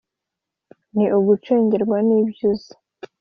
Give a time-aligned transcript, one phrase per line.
[0.95, 2.73] ni ugucengerwa n’ ibyo uzi,